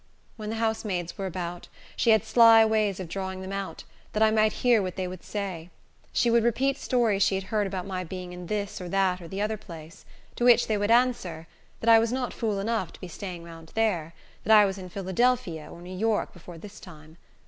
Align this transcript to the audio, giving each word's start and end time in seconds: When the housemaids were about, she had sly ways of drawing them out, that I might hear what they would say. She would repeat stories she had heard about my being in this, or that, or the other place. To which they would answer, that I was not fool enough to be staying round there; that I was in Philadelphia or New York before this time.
When 0.35 0.49
the 0.49 0.55
housemaids 0.55 1.15
were 1.15 1.27
about, 1.27 1.67
she 1.95 2.09
had 2.09 2.25
sly 2.25 2.65
ways 2.65 2.99
of 2.99 3.07
drawing 3.07 3.41
them 3.43 3.51
out, 3.51 3.83
that 4.13 4.23
I 4.23 4.31
might 4.31 4.51
hear 4.65 4.81
what 4.81 4.95
they 4.95 5.07
would 5.07 5.21
say. 5.23 5.69
She 6.11 6.31
would 6.31 6.43
repeat 6.43 6.79
stories 6.79 7.21
she 7.21 7.35
had 7.35 7.43
heard 7.53 7.67
about 7.67 7.85
my 7.85 8.03
being 8.03 8.33
in 8.33 8.47
this, 8.47 8.81
or 8.81 8.89
that, 8.89 9.21
or 9.21 9.27
the 9.27 9.41
other 9.43 9.57
place. 9.57 10.03
To 10.37 10.43
which 10.43 10.65
they 10.65 10.75
would 10.75 10.89
answer, 10.89 11.45
that 11.81 11.89
I 11.91 11.99
was 11.99 12.11
not 12.11 12.33
fool 12.33 12.59
enough 12.59 12.91
to 12.93 12.99
be 12.99 13.07
staying 13.07 13.43
round 13.43 13.73
there; 13.75 14.15
that 14.43 14.57
I 14.57 14.65
was 14.65 14.79
in 14.79 14.89
Philadelphia 14.89 15.69
or 15.71 15.83
New 15.83 15.95
York 15.95 16.33
before 16.33 16.57
this 16.57 16.79
time. 16.79 17.17